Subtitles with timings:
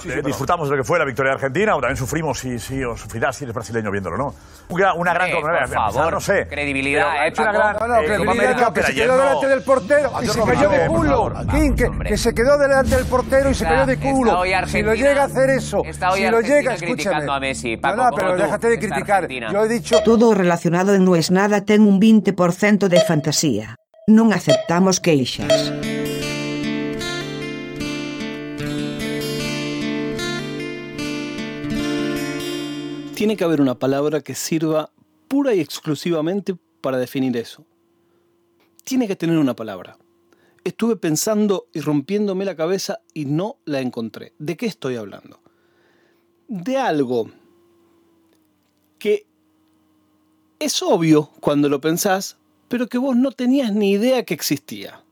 [0.00, 2.58] Sí, eh, disfrutamos de lo que fue la victoria de Argentina, o también sufrimos si,
[2.58, 4.34] si o sufrirás si eres brasileño viéndolo, ¿no?
[4.68, 6.46] Una, una gran Copa por favor, no sé.
[6.48, 9.22] credibilidad, Pero ha eh, hecho una gran No, no, eh, América, que se quedó no-
[9.24, 11.32] delante del portero y se no cayó de culo.
[11.50, 11.74] King,
[12.04, 14.42] que, se quedó delante del portero y se cayó de culo.
[14.66, 17.30] Si lo llega a hacer eso, está hoy si lo llega, escúchame.
[17.30, 19.28] a Messi, No, Paco, no, como pero tú, déjate de criticar.
[19.28, 23.76] Yo he dicho Todo relacionado en No es nada ten un 20% de fantasía.
[24.06, 25.70] Non aceptamos queixas.
[33.20, 34.90] Tiene que haber una palabra que sirva
[35.28, 37.66] pura y exclusivamente para definir eso.
[38.82, 39.98] Tiene que tener una palabra.
[40.64, 44.32] Estuve pensando y rompiéndome la cabeza y no la encontré.
[44.38, 45.38] ¿De qué estoy hablando?
[46.48, 47.30] De algo
[48.98, 49.26] que
[50.58, 55.04] es obvio cuando lo pensás, pero que vos no tenías ni idea que existía.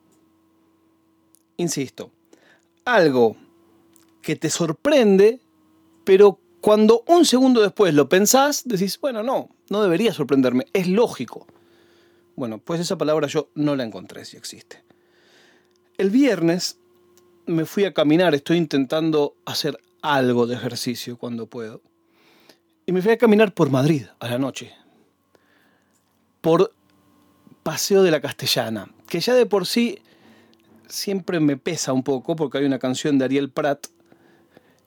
[1.59, 2.11] Insisto,
[2.87, 3.37] algo
[4.23, 5.41] que te sorprende,
[6.05, 11.46] pero cuando un segundo después lo pensás, decís, bueno, no, no debería sorprenderme, es lógico.
[12.37, 14.82] Bueno, pues esa palabra yo no la encontré si existe.
[15.97, 16.79] El viernes
[17.47, 21.82] me fui a caminar, estoy intentando hacer algo de ejercicio cuando puedo.
[22.87, 24.73] Y me fui a caminar por Madrid a la noche.
[26.41, 26.73] Por
[27.63, 29.99] Paseo de la Castellana, que ya de por sí
[30.88, 33.88] siempre me pesa un poco porque hay una canción de Ariel Prat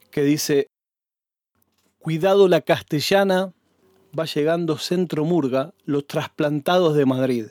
[0.10, 0.71] que dice,
[2.02, 3.54] Cuidado la Castellana,
[4.18, 7.46] va llegando Centro Murga, los trasplantados de Madrid.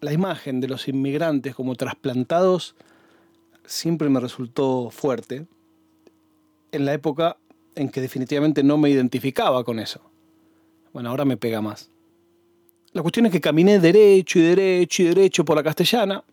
[0.00, 2.74] La imagen de los inmigrantes como trasplantados
[3.64, 5.46] siempre me resultó fuerte
[6.72, 7.36] en la época
[7.76, 10.00] en que definitivamente no me identificaba con eso.
[10.92, 11.90] Bueno, ahora me pega más.
[12.94, 16.24] La cuestión es que caminé derecho y derecho y derecho por la castellana.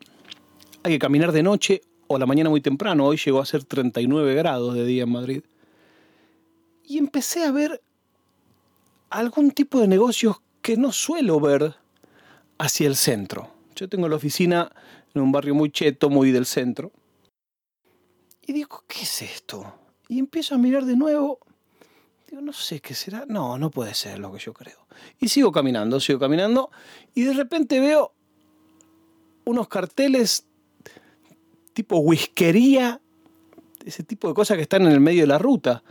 [0.81, 3.05] Hay que caminar de noche o la mañana muy temprano.
[3.05, 5.43] Hoy llegó a ser 39 grados de día en Madrid.
[6.87, 7.81] Y empecé a ver
[9.09, 11.75] algún tipo de negocios que no suelo ver
[12.57, 13.51] hacia el centro.
[13.75, 14.71] Yo tengo la oficina
[15.13, 16.91] en un barrio muy cheto, muy del centro.
[18.45, 19.73] Y digo, ¿qué es esto?
[20.07, 21.39] Y empiezo a mirar de nuevo.
[22.29, 23.25] Digo, no sé qué será.
[23.27, 24.87] No, no puede ser lo que yo creo.
[25.19, 26.69] Y sigo caminando, sigo caminando.
[27.13, 28.13] Y de repente veo
[29.45, 30.45] unos carteles
[31.73, 33.01] tipo whiskería,
[33.85, 35.83] ese tipo de cosas que están en el medio de la ruta.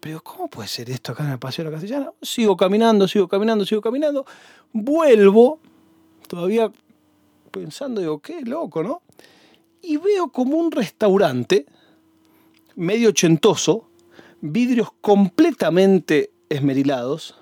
[0.00, 2.12] Pero ¿cómo puede ser esto acá en el Paseo de la Castellana?
[2.22, 4.24] Sigo caminando, sigo caminando, sigo caminando.
[4.72, 5.60] Vuelvo,
[6.28, 6.70] todavía
[7.50, 9.02] pensando, digo, qué loco, ¿no?
[9.82, 11.66] Y veo como un restaurante
[12.76, 13.88] medio ochentoso,
[14.40, 17.34] vidrios completamente esmerilados.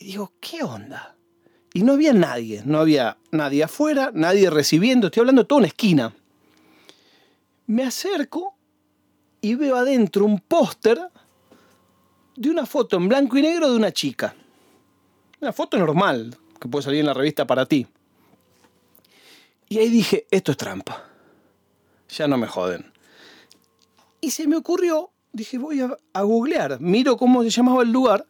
[0.00, 1.16] Y digo, ¿qué onda?
[1.72, 5.68] Y no había nadie, no había nadie afuera, nadie recibiendo, estoy hablando de toda una
[5.68, 6.14] esquina.
[7.66, 8.55] Me acerco
[9.40, 10.98] y veo adentro un póster
[12.36, 14.34] de una foto en blanco y negro de una chica.
[15.40, 17.86] Una foto normal, que puede salir en la revista para ti.
[19.68, 21.04] Y ahí dije, esto es trampa.
[22.08, 22.92] Ya no me joden.
[24.20, 28.26] Y se me ocurrió, dije, voy a, a googlear, miro cómo se llamaba el lugar.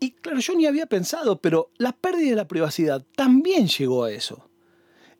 [0.00, 4.10] Y claro, yo ni había pensado, pero la pérdida de la privacidad también llegó a
[4.10, 4.48] eso.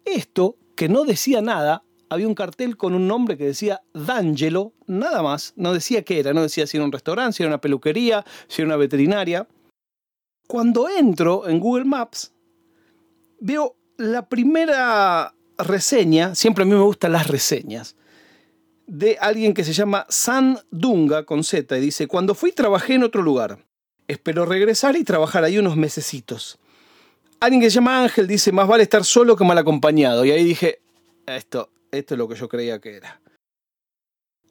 [0.04, 5.22] Esto, que no decía nada, había un cartel con un nombre que decía D'Angelo, nada
[5.22, 8.22] más, no decía qué era, no decía si era un restaurante, si era una peluquería,
[8.48, 9.48] si era una veterinaria.
[10.46, 12.34] Cuando entro en Google Maps,
[13.40, 17.96] veo la primera reseña, siempre a mí me gustan las reseñas,
[18.86, 23.04] de alguien que se llama San Dunga con Z y dice, cuando fui trabajé en
[23.04, 23.64] otro lugar,
[24.06, 26.58] espero regresar y trabajar ahí unos mesecitos.
[27.40, 30.24] Alguien que se llama Ángel dice, más vale estar solo que mal acompañado.
[30.26, 30.82] Y ahí dije,
[31.26, 33.20] esto, esto es lo que yo creía que era.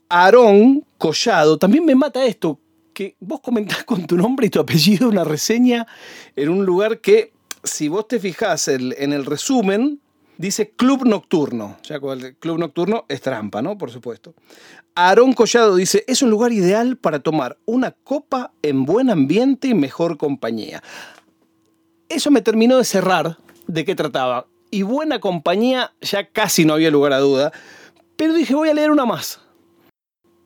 [0.10, 2.60] Aarón Collado, también me mata esto,
[2.94, 5.88] que vos comentás con tu nombre y tu apellido una reseña
[6.36, 10.00] en un lugar que, si vos te fijás en el resumen,
[10.38, 11.78] dice Club Nocturno.
[11.84, 13.78] Ya el Club Nocturno es trampa, ¿no?
[13.78, 14.34] Por supuesto.
[14.96, 19.74] Aarón Collado dice, es un lugar ideal para tomar una copa en buen ambiente y
[19.74, 20.84] mejor compañía.
[22.10, 23.38] Eso me terminó de cerrar
[23.68, 24.48] de qué trataba.
[24.72, 27.52] Y buena compañía ya casi no había lugar a duda.
[28.16, 29.42] Pero dije, voy a leer una más.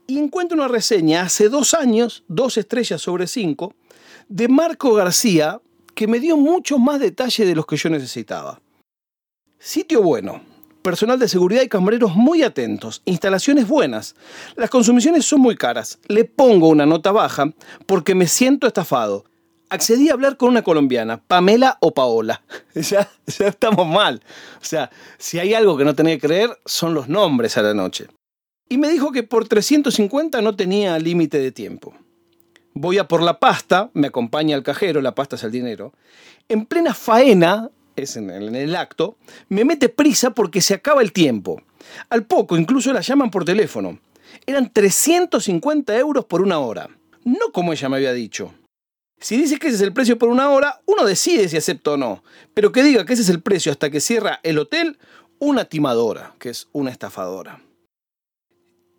[0.07, 3.75] Y encuentro una reseña hace dos años, dos estrellas sobre cinco,
[4.27, 5.62] de Marco García,
[5.94, 8.60] que me dio mucho más detalle de los que yo necesitaba.
[9.60, 10.42] Sitio bueno.
[10.81, 13.01] Personal de seguridad y camareros muy atentos.
[13.06, 14.16] Instalaciones buenas.
[14.56, 15.98] Las consumiciones son muy caras.
[16.07, 17.51] Le pongo una nota baja
[17.88, 19.25] porque me siento estafado.
[19.70, 22.42] Accedí a hablar con una colombiana, Pamela o Paola.
[22.76, 24.22] Ya, ya estamos mal.
[24.62, 27.74] O sea, si hay algo que no tenía que creer, son los nombres a la
[27.74, 28.08] noche.
[28.68, 31.94] Y me dijo que por 350 no tenía límite de tiempo.
[32.74, 35.94] Voy a por la pasta, me acompaña el cajero, la pasta es el dinero.
[36.50, 39.18] En plena faena, es en el, en el acto,
[39.48, 41.62] me mete prisa porque se acaba el tiempo.
[42.10, 44.00] Al poco, incluso la llaman por teléfono.
[44.46, 46.90] Eran 350 euros por una hora.
[47.24, 48.54] No como ella me había dicho.
[49.25, 51.98] Si dice que ese es el precio por una hora, uno decide si acepta o
[51.98, 52.24] no.
[52.54, 55.00] Pero que diga que ese es el precio hasta que cierra el hotel,
[55.39, 57.60] una timadora, que es una estafadora.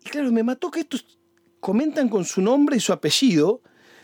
[0.05, 1.17] Y claro, me mató que estos
[1.61, 3.61] comentan con su nombre y su apellido.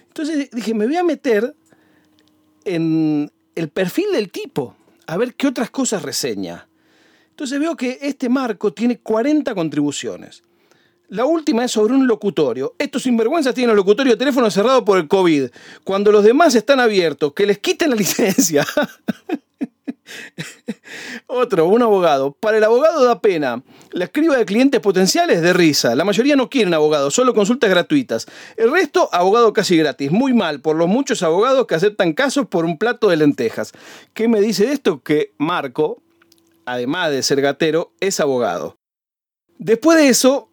[0.08, 1.58] Entonces dije, me voy a meter
[2.64, 4.78] en el perfil del tipo,
[5.08, 6.70] a ver qué otras cosas reseña.
[7.32, 10.42] Entonces veo que este marco tiene 40 contribuciones.
[11.14, 12.74] La última es sobre un locutorio.
[12.80, 15.52] Estos sinvergüenzas tienen el locutorio de teléfono cerrado por el COVID.
[15.84, 18.66] Cuando los demás están abiertos, que les quiten la licencia.
[21.28, 22.32] Otro, un abogado.
[22.32, 23.62] Para el abogado da pena.
[23.92, 25.94] La escriba de clientes potenciales de risa.
[25.94, 28.26] La mayoría no quieren abogados, solo consultas gratuitas.
[28.58, 30.10] El resto, abogado casi gratis.
[30.10, 33.72] Muy mal por los muchos abogados que aceptan casos por un plato de lentejas.
[34.16, 35.04] ¿Qué me dice esto?
[35.04, 36.02] Que Marco,
[36.66, 38.80] además de ser gatero, es abogado.
[39.60, 40.50] Después de eso,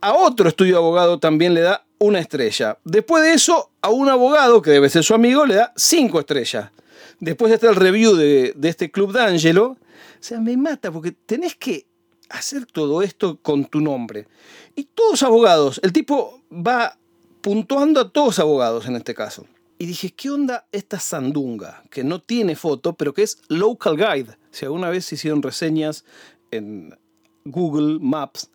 [0.00, 2.78] a otro estudio de abogado también le da una estrella.
[2.84, 6.70] Después de eso, a un abogado, que debe ser su amigo, le da cinco estrellas.
[7.18, 9.66] Después está el review de, de este club D'Angelo.
[9.72, 9.76] O
[10.22, 11.86] sea, me mata porque tenés que
[12.30, 14.26] hacer todo esto con tu nombre.
[14.74, 16.96] Y todos abogados, el tipo va
[17.42, 19.46] puntuando a todos abogados en este caso.
[19.78, 21.82] Y dije, ¿qué onda esta sandunga?
[21.90, 24.36] Que no tiene foto, pero que es Local Guide.
[24.50, 26.04] Si alguna vez hicieron reseñas
[26.50, 26.96] en
[27.44, 28.50] Google Maps,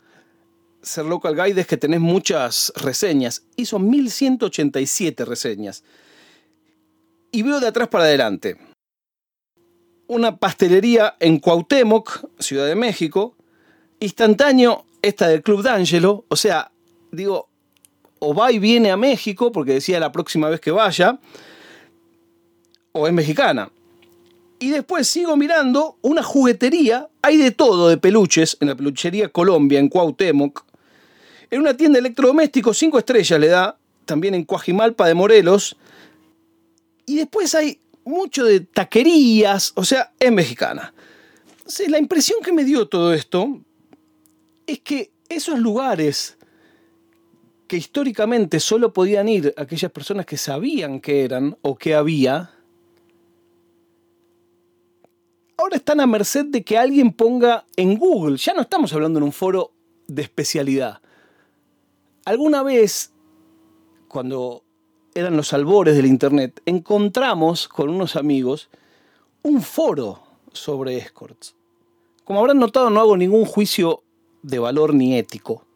[0.85, 3.43] ser Local Guide es que tenés muchas reseñas.
[3.55, 5.83] Hizo 1187 reseñas.
[7.31, 8.57] Y veo de atrás para adelante.
[10.07, 13.35] Una pastelería en Cuauhtémoc, Ciudad de México.
[13.99, 16.25] Instantáneo, esta del Club D'Angelo.
[16.29, 16.71] O sea,
[17.11, 17.49] digo,
[18.19, 21.19] o va y viene a México, porque decía la próxima vez que vaya,
[22.91, 23.71] o es mexicana.
[24.59, 29.79] Y después sigo mirando una juguetería, hay de todo de peluches, en la peluchería Colombia,
[29.79, 30.63] en Cuauhtémoc.
[31.55, 35.77] En una tienda de electrodomésticos, cinco estrellas le da, también en Coajimalpa de Morelos.
[37.05, 40.93] Y después hay mucho de taquerías, o sea, es mexicana.
[41.59, 43.61] Entonces, la impresión que me dio todo esto
[44.67, 46.37] es que esos lugares
[47.69, 52.51] que históricamente solo podían ir aquellas personas que sabían que eran o que había,
[55.55, 58.35] ahora están a merced de que alguien ponga en Google.
[58.35, 59.71] Ya no estamos hablando en un foro
[60.05, 60.99] de especialidad.
[62.25, 63.12] Alguna vez,
[64.07, 64.63] cuando
[65.13, 68.69] eran los albores del Internet, encontramos con unos amigos
[69.44, 71.56] un foro sobre escorts.
[72.24, 74.01] Como habrán notado, no hago ningún juicio
[74.42, 75.68] de valor ni ético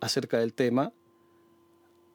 [0.00, 0.90] acerca del tema.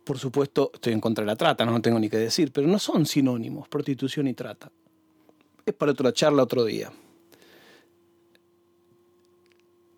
[0.04, 2.80] Por supuesto, estoy en contra de la trata, no tengo ni que decir, pero no
[2.80, 4.71] son sinónimos, prostitución y trata.
[5.63, 6.92] Es para otra charla otro día.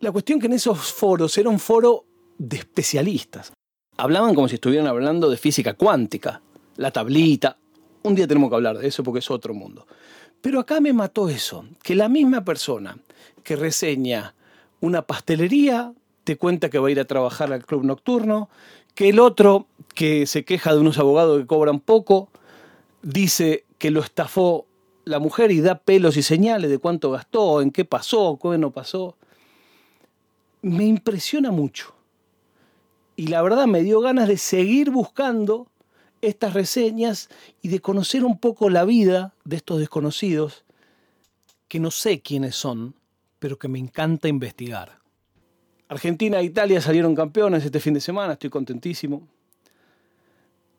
[0.02, 2.04] La cuestión que en esos foros era un foro
[2.38, 3.54] de especialistas.
[3.98, 6.42] Hablaban como si estuvieran hablando de física cuántica,
[6.78, 7.58] la tablita.
[8.04, 9.86] Un día tenemos que hablar de eso porque es otro mundo.
[10.42, 12.98] Pero acá me mató eso, que la misma persona
[13.44, 14.34] que reseña
[14.80, 15.94] una pastelería
[16.24, 18.50] te cuenta que va a ir a trabajar al club nocturno,
[18.96, 22.30] que el otro que se queja de unos abogados que cobran poco,
[23.04, 24.66] dice que lo estafó
[25.06, 28.72] la mujer y da pelos y señales de cuánto gastó, en qué pasó, qué no
[28.72, 29.16] pasó.
[30.62, 31.94] Me impresiona mucho.
[33.22, 35.68] Y la verdad me dio ganas de seguir buscando
[36.22, 37.30] estas reseñas
[37.62, 40.66] y de conocer un poco la vida de estos desconocidos
[41.68, 42.96] que no sé quiénes son,
[43.38, 44.98] pero que me encanta investigar.
[45.88, 49.28] Argentina e Italia salieron campeones este fin de semana, estoy contentísimo.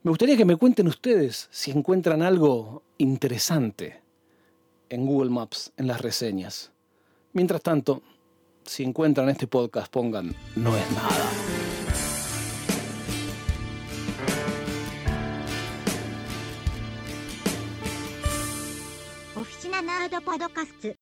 [0.03, 4.03] Me gustaría que me cuenten ustedes si encuentran algo interesante
[4.89, 6.73] en Google Maps, en las reseñas.
[7.35, 8.03] Mientras tanto,
[8.65, 11.72] si encuentran este podcast, pongan no es nada.
[20.33, 21.02] パドカスツ